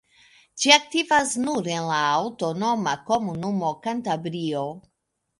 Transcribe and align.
Ĝi 0.61 0.71
aktivas 0.75 1.33
nur 1.41 1.67
en 1.73 1.83
la 1.89 1.99
aŭtonoma 2.13 2.93
komunumo 3.09 3.69
Kantabrio. 3.85 4.63